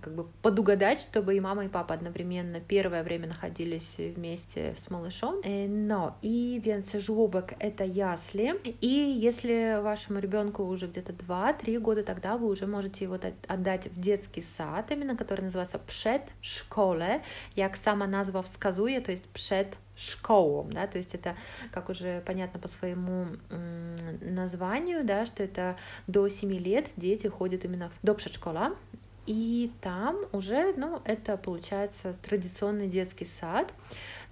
[0.00, 5.34] как бы подугадать, чтобы и мама, и папа одновременно первое время находились вместе с малышом.
[5.68, 6.62] Но и
[6.94, 8.88] żłobek это ясли, и
[9.26, 14.42] если вашему ребенку уже где-то 2-3 года, тогда вы уже можете его отдать в детский
[14.42, 17.20] сад, именно который называется пшет школе, szkole,
[17.56, 21.36] jak sama nazwa wskazuje, to jest przed школом, да, то есть это,
[21.70, 23.26] как уже понятно по своему
[24.20, 25.76] названию, да, что это
[26.08, 28.74] до 7 лет дети ходят именно в до предшкола,
[29.26, 33.72] и там уже, ну, это получается традиционный детский сад,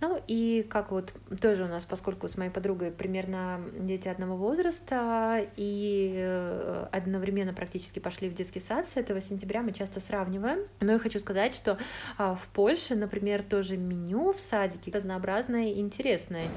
[0.03, 5.47] Ну и как вот тоже у нас, поскольку с моей подругой примерно дети одного возраста
[5.55, 10.67] и э, одновременно практически пошли в детский сад с этого сентября, мы часто сравниваем.
[10.81, 11.79] Но я хочу сказать, что
[12.19, 16.49] а, в Польше, например, тоже меню в садике разнообразное и интересное.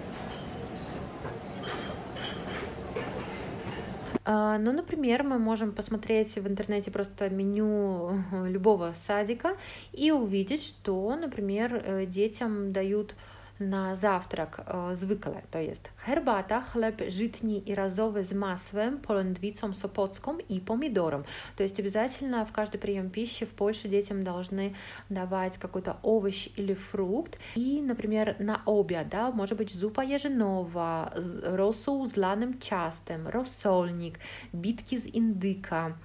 [4.28, 9.56] А, ну, например, мы можем посмотреть в интернете просто меню любого садика
[9.94, 13.16] и увидеть, что, например, э, детям дают
[13.60, 20.60] na zawtrak zwykle to jest herbata, chleb żytni и розовый с masłem, polędwicą sopocką и
[20.60, 21.24] помидором.
[21.56, 24.76] То есть обязательно в каждый прием пищи в Польше детям должны
[25.10, 27.40] давать какой-то овощ или фрукт.
[27.56, 31.14] И, например, на обед, да, может быть зупа еженова,
[31.46, 34.20] росу с ланым частым, рассольник,
[34.52, 35.96] битки из индыка.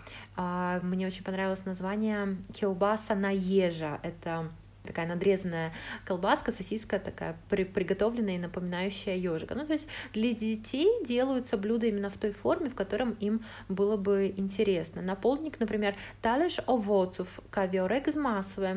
[0.83, 3.99] Мне очень понравилось название килбаса на ежа.
[4.03, 4.49] Это
[4.85, 5.73] такая надрезанная
[6.05, 9.55] колбаска, сосиска такая при, приготовленная и напоминающая ежика.
[9.55, 13.97] Ну, то есть для детей делаются блюда именно в той форме, в котором им было
[13.97, 15.03] бы интересно.
[15.03, 18.17] Наполник, например, талиш овоцов, коверек с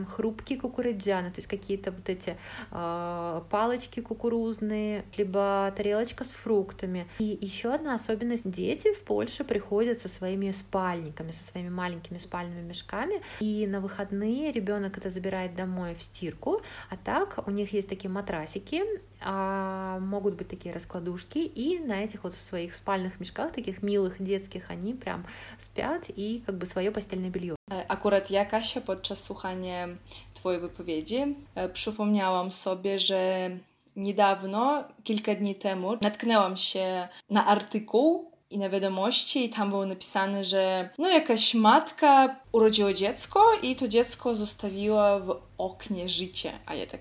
[0.05, 2.37] хрупкие кукурыджаны, то есть какие-то вот эти
[2.71, 7.07] э, палочки кукурузные, либо тарелочка с фруктами.
[7.19, 12.61] И еще одна особенность, дети в Польше приходят со своими спальниками, со своими маленькими спальными
[12.61, 17.89] мешками, и на выходные ребенок это забирает домой в стирку, а так у них есть
[17.89, 18.83] такие матрасики,
[19.21, 24.69] а, могут быть такие раскладушки, и на этих вот своих спальных мешках, таких милых детских,
[24.69, 25.25] они прям
[25.59, 27.55] спят и как бы свое постельное белье.
[27.87, 29.87] Akurat ja, Kasia, podczas słuchania
[30.33, 31.35] Twojej wypowiedzi
[31.73, 33.49] przypomniałam sobie, że
[33.95, 40.44] niedawno, kilka dni temu, natknęłam się na artykuł i na wiadomości i tam było napisane,
[40.44, 46.52] że no jakaś matka urodziła dziecko i to dziecko zostawiła w oknie życie.
[46.66, 47.00] A ja tak,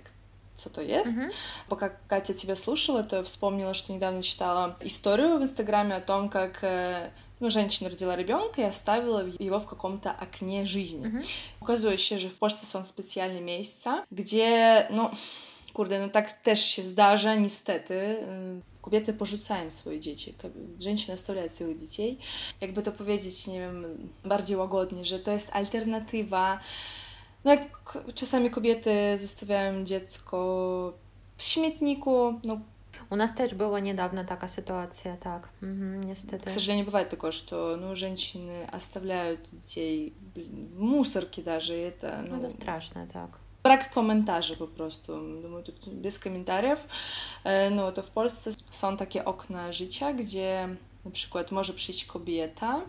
[0.56, 1.10] co to есть.
[1.10, 1.32] Mm-hmm.
[1.70, 6.30] Пока Катя тебя слушала, то я вспомнила, что недавно читала историю в Инстаграме о том,
[6.30, 6.65] как
[7.39, 11.08] ну, женщина родила ребенка и оставила его в каком-то окне жизни.
[11.08, 11.26] Mm-hmm.
[11.62, 15.12] Ukazuє że w Polsce są specjalne miejsca, gdzie, no,
[15.74, 18.17] kurde, no tak też się zdarza, niestety,
[18.83, 20.35] Kobiety porzucają swoje dzieci,
[20.79, 22.18] женщины оставляют своих детей.
[22.61, 23.85] Jakby to powiedzieć, nie wiem,
[24.25, 26.61] bardziej łagodnie, że to jest alternatywa.
[27.45, 30.92] No jak czasami kobiety zostawiają dziecko
[31.37, 32.61] w śmietniku, no
[33.11, 36.14] У нас тоже была недавно такая ситуация, так, угу,
[36.45, 42.40] К сожалению, бывает такое, что, ну, женщины оставляют детей в мусорке даже, и это, ну...
[42.40, 43.41] Это страшно, так.
[43.63, 45.13] brak komentarzy po prostu.
[45.88, 46.76] bez komentarzy.
[47.72, 50.70] No to w Polsce są takie okna życia, gdzie
[51.06, 52.82] na przykład może przyjść kobieta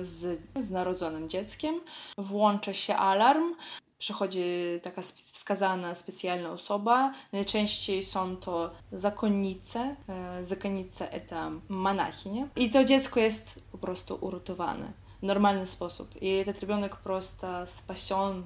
[0.00, 1.80] z, z narodzonym dzieckiem,
[2.18, 3.54] włącza się alarm,
[3.98, 4.42] przychodzi
[4.82, 7.12] taka wskazana specjalna osoba.
[7.32, 9.96] Najczęściej są to zakonnice.
[10.42, 12.46] Zakonnice to monachini.
[12.56, 16.22] I to dziecko jest po prostu uratowane w normalny sposób.
[16.22, 18.44] I ten ребенок просто спасен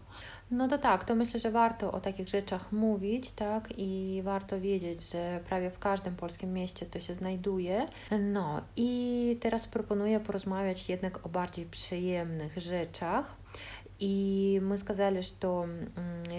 [0.51, 5.11] No to tak, to myślę, że warto o takich rzeczach mówić, tak, i warto wiedzieć,
[5.11, 7.85] że prawie w każdym polskim mieście to się znajduje.
[8.19, 13.35] No i teraz proponuję porozmawiać jednak o bardziej przyjemnych rzeczach.
[13.99, 15.65] И мы сказали, что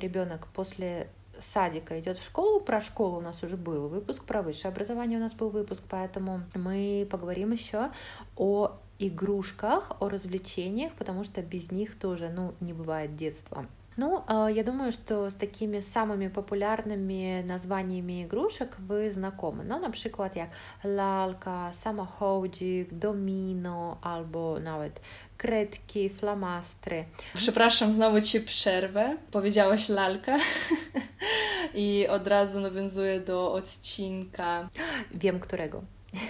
[0.00, 1.08] ребенок после
[1.40, 5.22] садика идет в школу, про школу у нас уже был выпуск, про высшее образование у
[5.22, 7.90] нас был выпуск, поэтому мы поговорим еще
[8.36, 13.66] о игрушках, о развлечениях, потому что без них тоже, ну, не бывает детства.
[13.97, 19.63] Ну, а, я думаю, что с такими самыми популярными названиями игрушек вы знакомы.
[19.63, 20.49] No, na przykład jak
[20.83, 24.99] lalka, samochodzik, domino albo nawet
[25.37, 27.05] kredki, flamastry.
[27.35, 29.17] Przepraszam, znowu Ci przerwę.
[29.31, 30.37] Powiedziałaś lalka
[31.73, 34.69] i od razu nawiązuję do odcinka.
[35.13, 35.81] Wiem którego.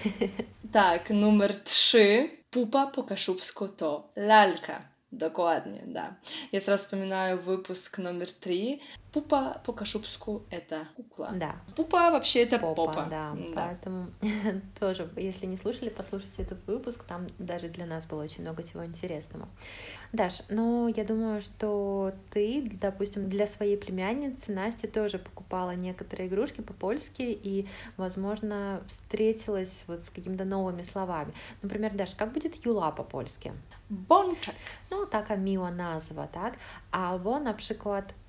[0.71, 2.29] tak, numer 3.
[2.49, 4.87] Pupa po kaszubsku to lalka.
[5.12, 6.16] Dokładnie, да.
[6.53, 8.81] Я сразу вспоминаю выпуск номер три.
[9.12, 11.31] Пупа по-кашубску это кукла.
[11.35, 11.57] Да.
[11.77, 12.87] Пупа вообще это попа.
[12.87, 13.07] попа.
[13.09, 13.44] Да, да.
[13.55, 14.07] поэтому
[14.79, 18.85] тоже, если не слушали, послушайте этот выпуск, там даже для нас было очень много чего
[18.85, 19.49] интересного.
[20.12, 26.61] Даш, ну, я думаю, что ты, допустим, для своей племянницы Насти тоже покупала некоторые игрушки
[26.62, 27.66] по-польски и,
[27.97, 31.33] возможно, встретилась вот с какими-то новыми словами.
[31.62, 33.53] Например, Даш, как будет юла по-польски?
[33.90, 34.55] Bączek.
[34.90, 36.57] No, taka miła nazwa, tak?
[36.90, 37.55] Albo na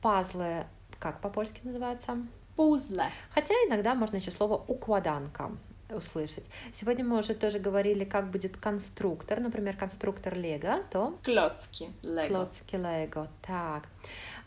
[0.01, 0.65] puzzle,
[0.99, 2.17] как по-польски называется?
[2.57, 3.03] Puzzle.
[3.33, 5.51] Хотя иногда можно еще слово укладанка
[5.89, 6.45] услышать.
[6.73, 11.17] Сегодня мы уже тоже говорили, как будет конструктор, например, конструктор Лего, то...
[11.23, 12.27] Клocki Lego.
[12.29, 13.87] Клocki Lego, так.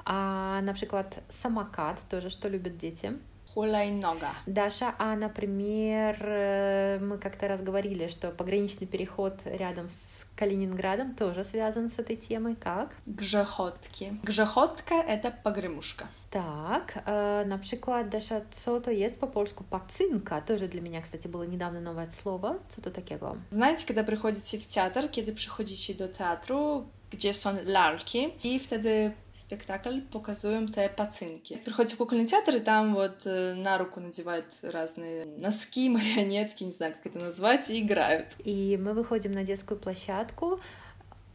[0.04, 3.12] А, на przykład самокат, тоже что любят дети?
[3.54, 4.30] Хулайнога.
[4.46, 11.44] Даша, а, например, э, мы как-то раз говорили, что пограничный переход рядом с Калининградом тоже
[11.44, 12.56] связан с этой темой.
[12.56, 12.94] Как?
[13.04, 14.18] Гжехотки.
[14.22, 16.06] Гжехотка— это погремушка.
[16.30, 20.40] Так, э, на przykład Даша, co to jest по польsku пацинка?
[20.40, 22.58] Тоже для меня, кстати, было недавно новое слово.
[22.74, 23.36] Co to takiego?
[23.50, 30.00] Знаете, когда приходите в театр, kiedy przychodzicie do teatru, gdzie są lalki, i wtedy spektakl
[30.10, 31.58] pokazują te pacynki.
[31.64, 33.24] Приходите в кукольный театр, и там вот
[33.56, 38.28] на руку надевают разные носки, марионетки, не знаю, как это назвать, и играют.
[38.44, 40.60] И мы выходим на детскую площадку,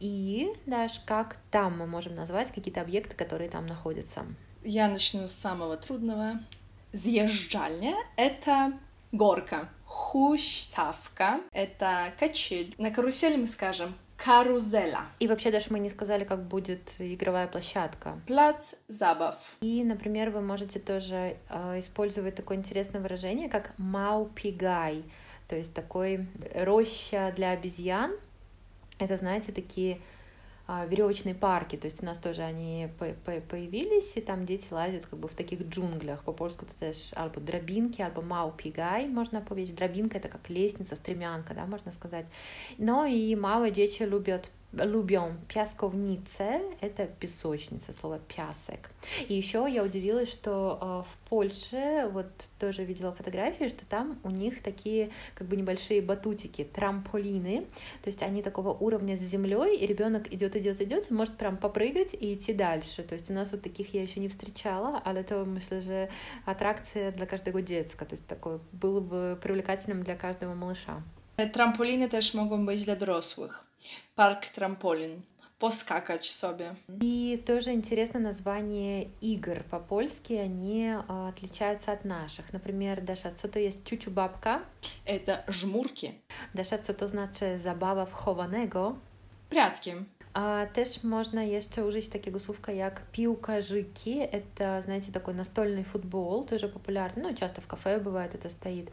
[0.00, 4.26] и, Даш, как там мы можем назвать какие-то объекты, которые там находятся?
[4.62, 6.40] Я начну с самого трудного.
[6.92, 8.72] Зъезжальня— это
[9.12, 9.68] горка.
[9.84, 12.74] Хуштавка— это качель.
[12.78, 15.02] На карусели мы скажем карузеля.
[15.20, 18.20] И вообще даже мы не сказали, как будет игровая площадка.
[18.26, 19.56] Плац забав.
[19.60, 25.04] И, например, вы можете тоже э, использовать такое интересное выражение, как маупигай,
[25.46, 28.12] то есть такой роща для обезьян.
[28.98, 30.00] Это, знаете, такие
[30.68, 35.26] веревочные парки, то есть у нас тоже они появились, и там дети лазят как бы
[35.26, 36.22] в таких джунглях.
[36.24, 39.76] По-польску это albo drabinki, albo маупигай, можно powiedzieć.
[39.76, 42.26] Drabinka это как лестница, стремянка, да, можно сказать.
[42.76, 48.90] Но и мало дети любят lubią piaskownice, это песочница, слово пясок.
[49.28, 52.26] И еще я удивилась, что в Польше, вот
[52.58, 57.66] тоже видела фотографии, что там у них такие как бы небольшие батутики, трамполины,
[58.02, 62.14] то есть они такого уровня с землей, и ребенок идет, идет, идет, может прям попрыгать
[62.14, 63.02] и идти дальше.
[63.02, 66.08] То есть у нас вот таких я еще не встречала, але то, myślę, że
[66.44, 71.02] аттракция для каждого dziecka, то есть такое было бы привлекательным для каждого малыша.
[71.52, 73.67] Trampoliny też mogą być dla dorosłych.
[74.14, 75.22] Парк трамполин.
[75.58, 76.76] Поскакать себе.
[77.00, 82.52] И тоже интересно название игр по-польски, они а, отличаются от наших.
[82.52, 84.62] Например, Даша, co to jest ciuciu babka?
[85.04, 86.14] Это жмурки.
[86.54, 88.96] Даша, co to znaczy zabawa w chowanego?
[89.50, 90.04] Прятки.
[90.34, 94.20] А, też można jeszcze użyć takiego słówka jak piłkarzyki.
[94.20, 98.90] Это, знаете, такой настольный футбол, тоже популярный, ну, часто в кафе бывает это стоит.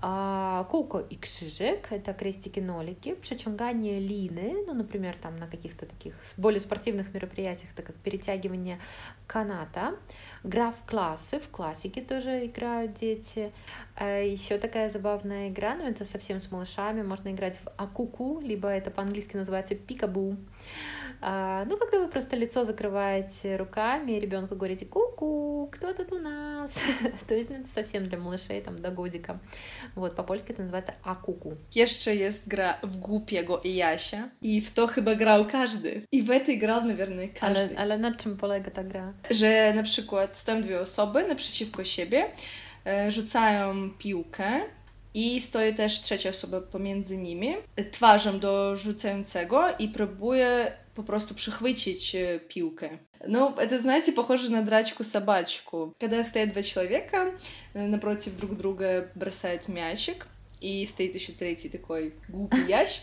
[0.00, 6.60] А, кулко и крыжик— это крестики-нолики, причунгание лины, ну, например, там на каких-то таких более
[6.60, 8.78] спортивных мероприятиях, так как перетягивание
[9.26, 9.96] каната,
[10.44, 13.52] граф классы, в классике тоже играют дети.
[14.00, 18.68] А еще такая забавная игра, но это совсем с малышами, можно играть в акуку, либо
[18.68, 20.36] это по-английски называется пикабу.
[21.20, 26.18] А, ну, когда вы просто лицо закрываете руками, и ребенку говорите «ку-ку, кто тут у
[26.20, 26.78] нас?»
[27.26, 29.40] То есть ну, это совсем для малышей, там, до годика.
[29.96, 31.56] Вот, по-польски это называется акуку.
[31.74, 36.02] Jeszcze jest gra w Głupiego i Jasia i w to chyba grał każdy.
[36.12, 37.64] I w этой grał, наверное, każdy.
[37.64, 39.12] Ale, ale na czym polega ta gra?
[39.30, 42.30] Że na przykład stoją dwie osoby naprzeciwko siebie,
[43.08, 44.60] rzucają piłkę
[45.14, 47.54] i stoi też trzecia osoba pomiędzy nimi,
[47.90, 52.16] twarzą do rzucającego i próbuje по prostu przychwycić
[52.48, 52.98] piłkę.
[53.26, 55.94] Ну, это, знаете, похоже на драчку-собачку.
[55.98, 57.32] Когда стоят два человека,
[57.74, 60.26] напротив друг друга бросают мячик,
[60.60, 63.00] и стоит еще третий такой глупый ящ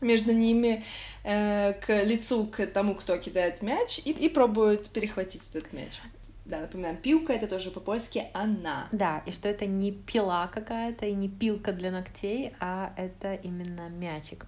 [0.00, 0.84] между ними
[1.24, 6.00] э, к лицу к тому, кто кидает мяч, и, и пробуют перехватить этот мяч.
[6.44, 8.88] Да, напоминаем, пилка это тоже по-польски она.
[8.92, 13.88] Да, и что это не пила какая-то и не пилка для ногтей, а это именно
[13.88, 14.46] мячик.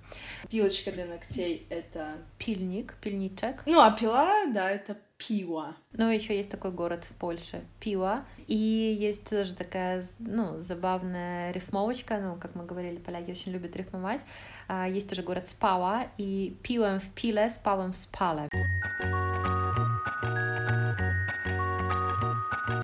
[0.50, 3.62] Пилочка для ногтей это пильник, пильничек.
[3.64, 5.74] Ну, а пила, да, это пиво.
[5.92, 8.24] Ну, еще есть такой город в Польше, пиво.
[8.46, 14.20] И есть тоже такая, ну, забавная рифмовочка, ну, как мы говорили, поляки очень любят рифмовать.
[14.68, 18.50] А, есть тоже город Спала, и пивом в пиле, спалом в спале.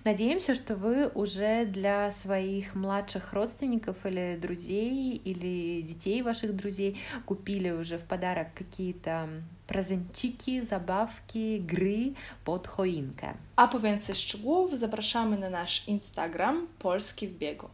[0.05, 7.71] Надеемся, что вы уже для своих младших родственников или друзей, или детей ваших друзей купили
[7.71, 9.29] уже в подарок какие-то
[9.67, 12.13] prezenciki, zabawki, gry
[12.45, 13.35] pod choinkę.
[13.57, 17.69] A po więcej szczegółów zapraszamy na nasz Instagram Polski w biegu.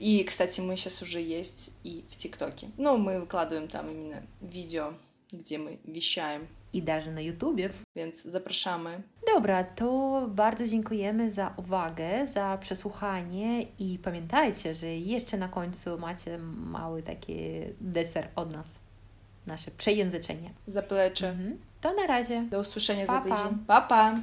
[0.00, 2.68] И, кстати, мы сейчас уже есть и в ТикТоке.
[2.76, 4.94] Ну, мы выкладываем там именно видео,
[5.32, 7.69] где мы вещаем i даже na YouTubie.
[7.95, 9.01] Więc zapraszamy.
[9.33, 16.37] Dobra, to bardzo dziękujemy za uwagę, za przesłuchanie i pamiętajcie, że jeszcze na końcu macie
[16.71, 17.37] mały taki
[17.81, 18.67] deser od nas.
[19.47, 20.49] Nasze przejęzyczenie.
[20.67, 21.29] Zaplecze.
[21.29, 21.57] Mhm.
[21.81, 22.41] To na razie.
[22.41, 23.57] Do usłyszenia pa, za tydzień.
[23.67, 24.15] Pa, pa.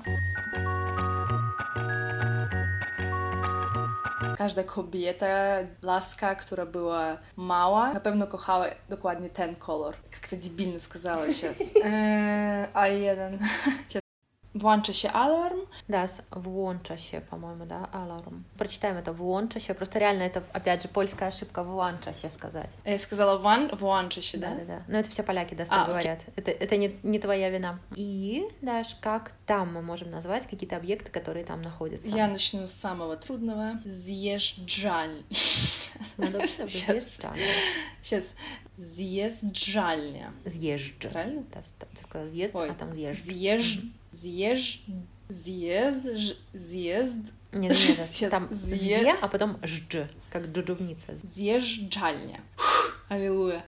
[4.39, 5.27] Każda kobieta,
[5.83, 9.95] laska, która była mała, na pewno kochała dokładnie ten kolor.
[10.12, 11.59] Jak to debilnie сказала сейчас.
[12.75, 13.39] a jeden.
[14.57, 15.61] Włącza się alarm.
[15.89, 18.43] Да, вłącza się, по-моему, да, alarm.
[18.59, 19.75] Прочитаем это, вłącza się.
[19.75, 22.70] Просто реально это, опять же, польская ошибка, вłącza się сказать.
[22.85, 24.51] Я сказала ван, вłącza się, да?
[24.51, 24.83] Да, да, да.
[24.89, 26.20] Но это все поляки, да, А, так говорят.
[26.37, 27.79] Это, это не, не твоя вина.
[27.97, 32.09] И, Даш, как там мы можем назвать какие-то объекты, которые там находятся?
[32.16, 33.81] Я начну с самого трудного.
[33.87, 35.23] Съезжаль.
[36.18, 36.70] Ну, добре, добре, Щас.
[36.70, 37.37] з'їжджання.
[38.03, 38.37] Сейчас.
[38.79, 40.33] Съезжальня.
[40.47, 41.09] З'їжджа.
[41.09, 41.43] Правильно?
[41.51, 43.33] Та- та- Ти сказала з'їзд, Ой, а там з'їжджа.
[43.33, 43.79] Съезж...
[44.22, 44.84] Съезж...
[45.30, 46.34] Съезж...
[46.55, 47.34] Съезд...
[47.53, 48.32] Не, не, не, Сейчас.
[48.32, 49.97] там з'є, а потом ждж,
[50.30, 51.18] как джуджувница.
[51.24, 52.39] Съезжальня.
[53.09, 53.63] Аллилуйя.